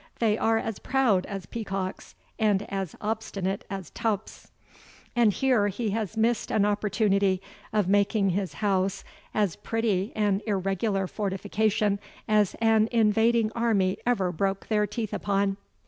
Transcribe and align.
They 0.17 0.35
are 0.35 0.57
as 0.57 0.79
proud 0.79 1.27
as 1.27 1.45
peacocks, 1.45 2.15
and 2.39 2.63
as 2.73 2.95
obstinate 3.01 3.65
as 3.69 3.91
tups 3.91 4.49
and 5.15 5.31
here 5.31 5.67
he 5.67 5.91
has 5.91 6.17
missed 6.17 6.49
an 6.51 6.65
opportunity 6.65 7.39
of 7.71 7.87
making 7.87 8.31
his 8.31 8.53
house 8.65 9.03
as 9.35 9.55
pretty 9.55 10.11
an 10.15 10.41
irregular 10.47 11.05
fortification 11.05 11.99
as 12.27 12.55
an 12.55 12.89
invading 12.91 13.51
army 13.51 13.95
ever 14.03 14.31
broke 14.31 14.69
their 14.69 14.87
teeth 14.87 15.13
upon. 15.13 15.57